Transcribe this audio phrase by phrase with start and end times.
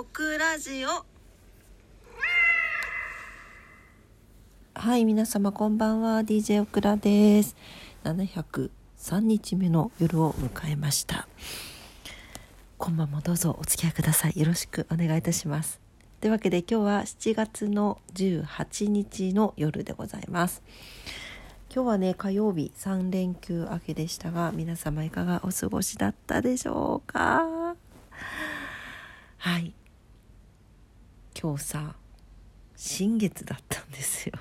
[0.00, 1.04] オクラジオ
[4.72, 6.20] はい、皆様こんばんは。
[6.20, 7.54] DJ オクラです。
[8.04, 8.70] 703
[9.20, 11.28] 日目の夜を迎えました。
[12.78, 14.40] 今晩もどうぞお付き合いください。
[14.40, 15.82] よろしくお願いいたします。
[16.22, 20.62] というわけで今日は7月の18日の夜でございます。
[21.70, 27.76] 今日はね、火曜日3連休明けでしたが、皆様いかがお過ごしだったでしょうか？
[29.36, 29.74] はい。
[31.38, 31.94] 今日さ、
[32.76, 34.32] 新月だったんですよ。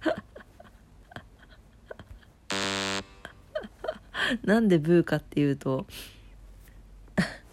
[4.44, 5.86] なんでブーかっていうと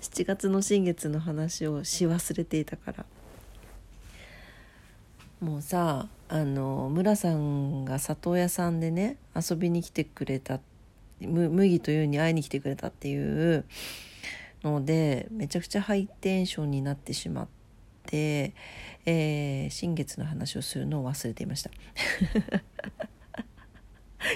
[0.01, 3.05] 7月の新月の話をし忘れていたから
[5.39, 10.59] もうさあの村さんが里親さんでね遊びに来てくれた
[11.19, 13.65] 麦というに会いに来てくれたっていう
[14.63, 17.60] のでめちゃくちゃハイテンションになってしまって、
[18.11, 21.71] えー新月の話をするのを忘れていました。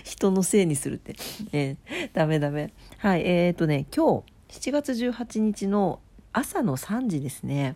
[0.03, 1.15] 人のせいにするって、
[1.51, 2.73] えーダメダメ。
[2.97, 5.99] はいえー、とね今日7月18日の
[6.33, 7.75] 朝の3時ですね。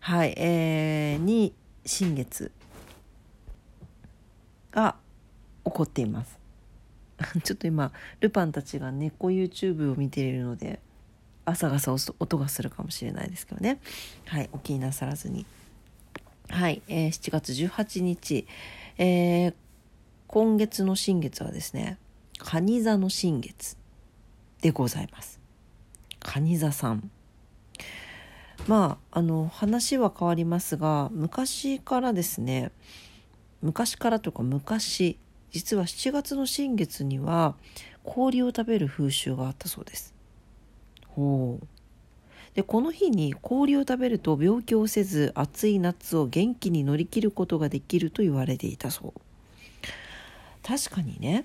[0.00, 2.52] はいえー、に新月
[4.70, 4.96] が
[5.64, 6.38] 起こっています。
[7.44, 10.80] ちょっと今ルパンたちが猫 YouTube を見ているので
[11.50, 13.80] 朝がさ音がするかもしれないですけどね。
[14.26, 15.46] はいお気になさらずに。
[16.48, 18.46] はい、えー7月18日、
[18.98, 19.54] えー
[20.26, 21.98] 今月の新月はですね
[22.38, 23.76] 蟹座の新月
[24.62, 25.40] でございます。
[26.20, 27.10] 蟹座さん。
[28.68, 32.70] まああの話は変わりますが昔からですね
[33.62, 35.18] 昔からというか昔
[35.50, 37.56] 実は7月の新月には
[38.04, 40.14] 氷を食べる風習があったそうです。
[42.54, 49.20] でこの日に氷を食べると病気をせず暑い夏を元気に乗り切ることができると言われていたそう。
[50.62, 51.44] 確かにね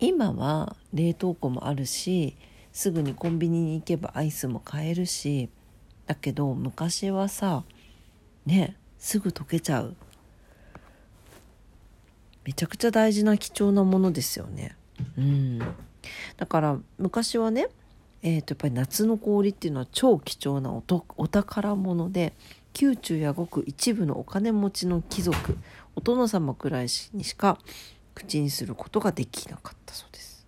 [0.00, 2.36] 今は冷凍庫もあるし
[2.72, 5.50] すぐにコンビニに行けばアイスも買えるし
[6.06, 7.64] だけど昔はさ
[8.46, 9.94] ねすぐ溶けちゃう。
[12.44, 14.74] めちゃくちゃ大事な貴重なものですよね。
[15.16, 15.58] うん。
[16.36, 17.68] だから昔はね
[18.22, 20.82] えー、とやっぱり夏の氷っていうのは超貴重なお
[21.16, 22.32] お宝物で
[22.80, 25.58] 宮中やごく一部のお金持ちの貴族
[25.96, 27.58] お殿様くらいにしか
[28.14, 30.46] 口にすることができなかったそうです。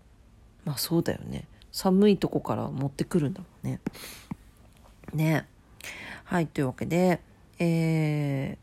[0.65, 1.49] まあそうだよね。
[1.73, 3.81] 寒いとこから持ってくるんだもんね。
[5.13, 5.49] ね。
[6.25, 7.21] はいというわけで
[7.59, 8.57] え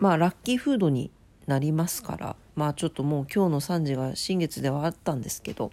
[0.00, 1.10] ー、まあラッキーフードに
[1.46, 5.72] なりますからまあちょっともう今日の3時が新月ではあったんですけど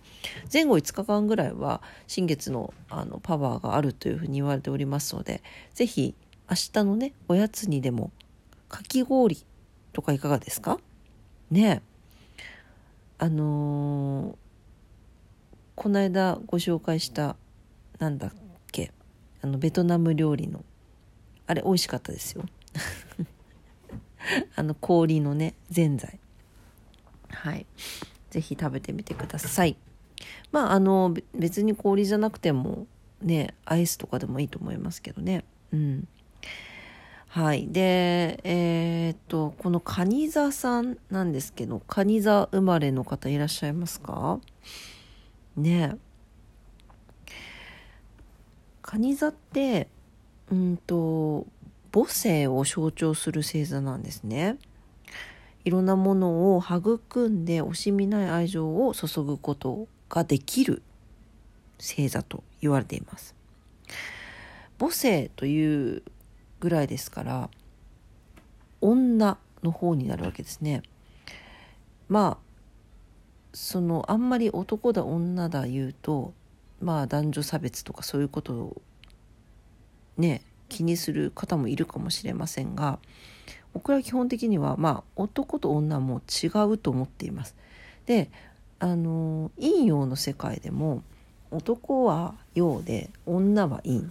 [0.51, 5.43] 前後5日間ぐらいは新月のあのパワーがあるというふうに言われておりますので
[5.73, 6.15] 是非
[6.49, 8.11] 明日のねおやつにでも
[8.67, 9.37] かき氷
[9.93, 10.79] とかいかがですか？
[11.51, 11.81] ね
[13.19, 14.35] あのー
[15.75, 17.35] この間ご紹介した
[17.97, 18.31] なんだっ
[18.71, 18.91] け
[19.41, 20.63] あのベトナム料理の
[21.47, 22.43] あれ美味しかったですよ。
[24.55, 26.19] あの氷のねぜんざい。
[27.31, 27.65] はい。
[28.29, 29.75] 是非食べてみてください。
[30.51, 32.85] まああの別に氷じゃなくても
[33.21, 35.43] ねアイスとかでもいいと思いますけどね。
[35.73, 36.07] うん。
[37.27, 37.67] はい。
[37.67, 44.39] でえーっとこの蟹座さんなんですけど蟹座生まれの方いらっしゃいますか？
[45.57, 45.97] ね。
[48.81, 49.87] 蟹座って
[50.51, 51.47] うんと
[51.93, 54.57] 母性を象徴する星座なんですね。
[55.63, 60.81] いろんなものを育んで惜しみない愛情を注ぐことができる
[61.77, 63.35] 星座と言われています。
[64.79, 66.03] 母性という
[66.59, 67.49] ぐらいですから
[68.81, 70.81] 女の方になるわけですね。
[72.09, 72.51] まあ
[73.53, 76.33] そのあんまり男だ女だ言うと
[76.81, 78.81] まあ男女差別とかそういうことを
[80.17, 80.41] ね
[80.71, 82.97] 気にする方もいるかもしれませんが
[83.73, 87.55] 僕は基本的にはまあ男と女も違うと思っています。
[88.05, 88.31] で
[88.79, 91.03] あの陰陽の世界でも
[91.51, 94.01] 男は陽で女は陰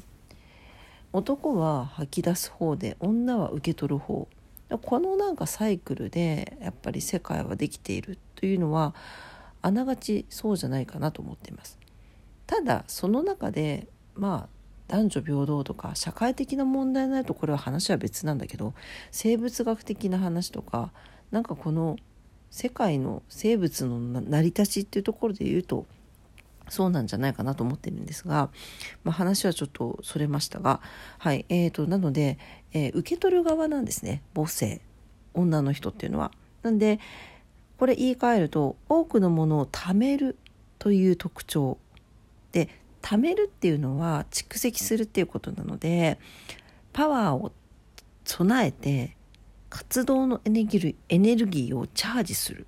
[1.13, 4.29] 男は吐き出す方で女は受け取る方
[4.83, 8.95] このなんかサイクルでやっぱり世界はできているというのは
[9.63, 11.79] あながちそうじゃないかなと思っています。
[12.47, 14.60] ただその中でまあ
[14.91, 18.75] 男女平等とか社会的な問題になるとこれは話は別なんだけど
[19.13, 20.91] 生物学的な話とか
[21.31, 21.97] なんかこの
[22.51, 25.87] 世界の生物の成り立ちっていうところで言うと
[26.69, 28.51] そうなんじゃないかなと思ってるんですが、
[29.05, 30.81] まあ、話はちょっとそれましたが、
[31.19, 32.39] はいえーと、なので、
[32.73, 34.81] えー、受け取る側なんですね母性
[35.35, 36.33] 女の人っていうのは。
[36.63, 36.99] なんで
[37.79, 40.37] これ言い換えると多くのものを貯める
[40.79, 41.79] という特徴
[42.53, 42.69] で
[43.03, 46.19] 貯めるっていうのは蓄積するっていうことなので
[46.93, 47.53] パワーを
[48.25, 49.17] 備えて
[49.69, 50.69] 活動のエネル
[51.47, 52.67] ギーをチャージする。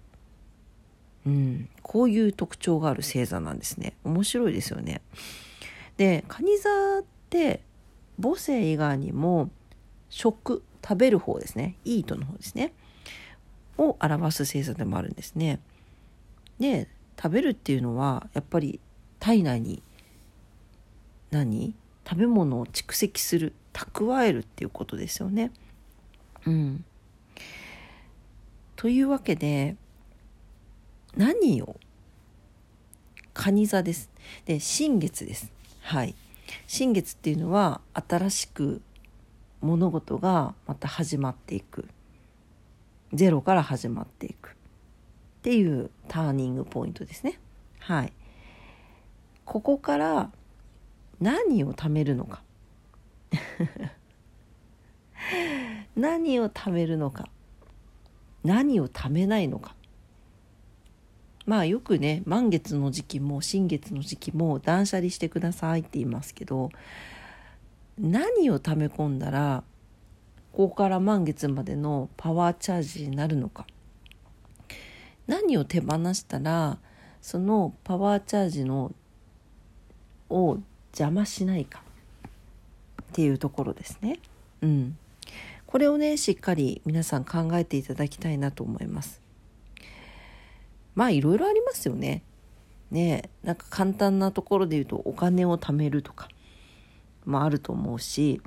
[1.25, 3.95] うん、こういう特徴がある星座なんですね。
[4.05, 5.03] 面白いですよね。
[5.97, 7.61] で蟹座って
[8.21, 9.51] 母性以外にも
[10.09, 11.77] 食食べる方ですね。
[11.85, 12.73] イートの方ですね。
[13.79, 15.61] を表す星座でもあるんですね。
[16.59, 18.81] で食べるっていうのはやっぱり
[19.21, 19.83] 体内に
[21.33, 21.75] 何？
[22.09, 25.51] 食べ物を蓄積する蓄えるっていうことですよね
[26.47, 26.85] うん
[28.77, 29.77] というわけで
[31.17, 31.77] 何を？
[33.35, 34.11] 蟹座です。
[34.45, 35.53] で、新月です。
[35.83, 36.15] はい。
[36.67, 38.83] 新月っていうのは新しく
[39.61, 41.87] 物事がまた始まっていく。
[43.13, 44.49] ゼロから始まっていく。
[44.49, 44.53] っ
[45.43, 47.39] ていうターニングポイントですね。
[47.79, 48.13] はい。
[49.45, 50.31] ここから
[51.23, 52.43] 何を貯めるのか。
[55.95, 57.29] 何を貯めるのか。
[58.43, 59.77] 何を貯めないのか。
[61.47, 66.71] まあよくね満月の時期も新月の時期も断捨離してくださいって言いますけど
[67.99, 69.65] 何を溜め込んだら
[70.53, 73.67] ここから満月までのパワーチャージになるのか
[75.27, 76.79] 何を手放したら
[77.21, 78.93] そのパワーチャージの
[80.31, 80.59] を
[80.93, 81.83] 邪魔しないか
[83.03, 84.19] っていうところですね。
[84.63, 84.97] うん、
[85.67, 89.21] これをねしっかり皆さん考えていただきたいなと思います。
[90.95, 92.23] まあいろいろありますよね。
[92.91, 96.29] ねなんか簡単なところで言うとお金を貯めるとか
[97.25, 98.43] もあると思うし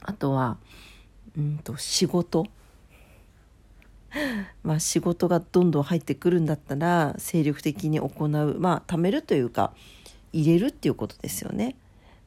[0.00, 0.58] あとは
[1.36, 2.46] うんと仕事
[4.62, 8.28] まあ仕事がどんどん入ってくるんだったら精力的に行う
[8.60, 9.72] まあ貯めるというか
[10.40, 11.74] 入れるっていうことですよね。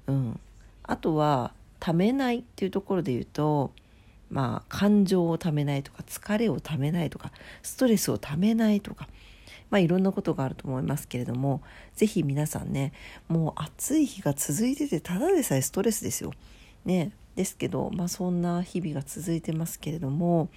[0.07, 0.39] うん、
[0.83, 3.71] あとは貯めないっていうところで言うと
[4.29, 7.31] まあ、感情をためないとか疲れをためないとか
[7.63, 9.07] ストレスをためないとか、
[9.69, 11.61] まあ、いろんなことがあると思いますけれども
[11.95, 12.93] 是非皆さんね
[13.27, 16.31] もう暑い日が続いててただでさえストレスですよ。
[16.85, 20.47] ね、ですけど、まあ、そんな日々が続いてますけれども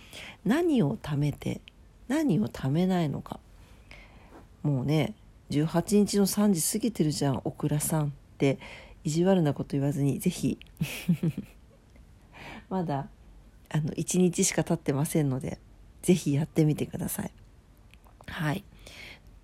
[0.45, 1.61] 何をためて
[2.07, 3.41] 何をためないのか
[4.63, 5.15] もうね
[5.61, 8.59] 18日の3時過ぎてるじゃんオクラさんって。
[9.05, 10.59] 意地悪なこと言わずに是非
[12.69, 13.09] まだ
[13.69, 15.59] あの1日しか経ってませんので
[16.03, 17.33] 是非やってみてください。
[18.27, 18.65] はい。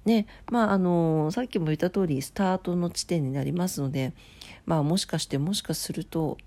[0.05, 4.15] ねまああのさっきも言った通りスタートの地点になりますので
[4.65, 6.39] まあもしかしてもしかすると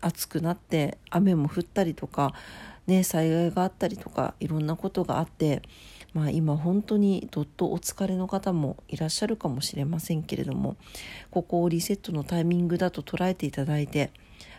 [0.00, 2.34] 暑くなって雨も降ったりとか、
[2.86, 5.62] ね、災害があったりとかいろんなことがあって、
[6.14, 10.76] まあ、今本当にどっとお疲れの方もいらっしゃるかもしれませんけれども
[11.32, 14.12] ここをリセットのタイミングだと捉えていただいて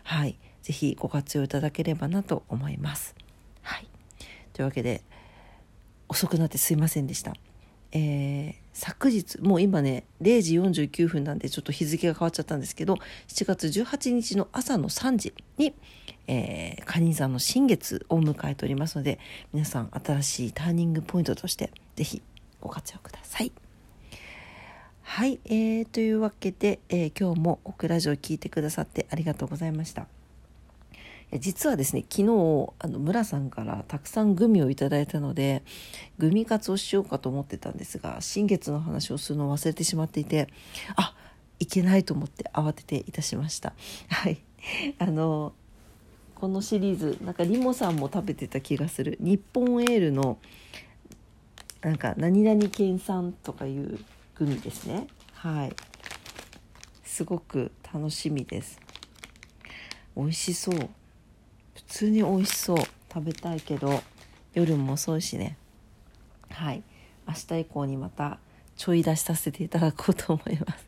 [0.04, 3.16] はいぜひご活用いただければなと思います。
[3.62, 3.88] はい、
[4.52, 5.04] というわけで
[6.10, 7.34] 遅くなってすいませんでした。
[7.92, 12.96] えー、昨日もう今ね0時49分なんでちょっと日付が変わっちゃったんですけど
[13.28, 15.74] 7月18日の朝の3時に、
[16.28, 19.20] えー、蟹座の新月を迎えておりますので
[19.54, 22.22] 皆さん新しいターニングポイントとして是非
[22.62, 23.52] ご活用ください。
[25.08, 30.08] はい、えー、というわけで、えー、今日もオクラジオを聞いてくださってありがとうございました。
[31.34, 32.28] 実はですね昨日
[32.80, 35.64] あの村さんからたくさんグミをいただいたので
[36.18, 40.48] グミ活をしようかと思ってたんですが新月の話をするのを忘れてしまっていて
[40.96, 41.14] あ
[41.60, 43.74] いけないと思って慌てていたしました。
[44.10, 44.42] はい。
[45.00, 45.54] あの
[46.36, 49.18] このシリーズなんかリモさんも食べてた気がする。
[49.20, 50.38] 日本エールの
[51.82, 54.00] なんか何々県産とかいう
[54.36, 55.08] グミですね。
[55.34, 55.76] はい。
[57.04, 58.82] すごく楽しみです。
[60.16, 60.90] 美味しそう。
[61.88, 62.78] 通に美味しそう。
[63.16, 64.04] 食べたいけど
[64.54, 65.58] 夜も遅いしね。
[66.50, 66.84] はい。
[67.26, 68.40] 明日以降にまた
[68.76, 70.86] ちょい出しさせていただこうと思います。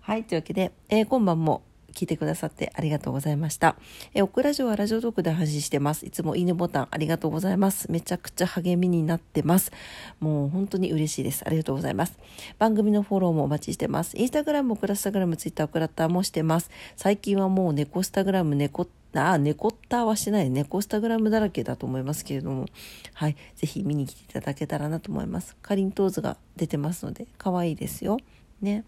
[0.00, 0.24] はい。
[0.24, 1.62] というわけで、えー、今晩も
[1.96, 3.76] 聞いてくださってありがとうございました。
[4.12, 6.04] えオクラジオはラジオトークで配信してます。
[6.04, 7.90] いつもいいねボタンありがとうございます。
[7.90, 9.72] めちゃくちゃ励みになってます。
[10.20, 11.42] もう本当に嬉しいです。
[11.46, 12.18] ありがとうございます。
[12.58, 14.18] 番組のフォローもお待ちしてます。
[14.18, 16.70] インスタグラム、オクラスタグラム、ツイッター、オクラッターもしてます。
[16.96, 22.66] 最近はもう猫スタグラム、猫ああ、猫ったはしない、猫スタグラムだらけだと思いますけれども、
[23.14, 25.56] はい、ぜひ見に来ていただけたらなと思います。
[25.56, 28.18] かりんとう図が出てますので、可愛いですよ。
[28.60, 28.84] ね。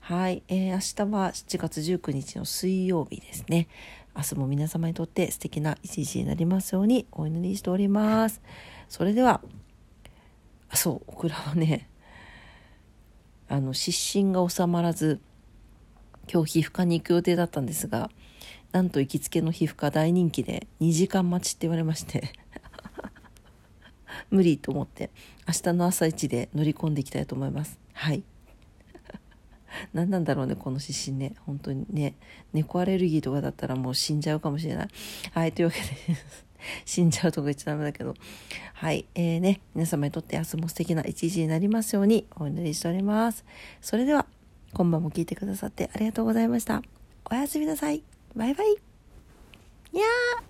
[0.00, 3.68] はい、えー、明日は7月19日の水曜日ですね。
[4.16, 8.40] 明日も皆様にとって素敵な一日になりますようにお祈りしております。
[8.88, 9.40] それでは、
[10.68, 11.88] あ、そう、オクラはね、
[13.48, 15.20] あの、湿疹が収まらず、
[16.32, 18.10] 今日皮膚科に行く予定だったんですが、
[18.72, 22.32] なんと行きつけの皮膚科大人気で2時間待ちって言われまして
[24.30, 25.10] 無理と思って
[25.48, 28.22] 明日の朝一で乗り込んでいきたいと思いますはい
[29.92, 31.34] 何なんだろうねこの湿疹ね。
[31.46, 32.14] 本当にね。
[32.52, 34.88] 猫アレルギーとかだったらもう死んじゃうかもしれない。
[35.32, 35.86] はいというわけで。
[36.84, 38.14] 死んじゃうとか言っちゃダメだけど。
[38.74, 39.60] はいえーね。
[39.74, 43.44] 皆様にとって明日も素敵な一日になりますようにお祈りしております。
[43.80, 44.26] それでは
[44.72, 46.82] 今晩も聞いてくださってありがとうございました。
[47.30, 48.02] おやすみなさい。
[48.34, 48.90] バイバイ。
[49.92, 50.49] やー。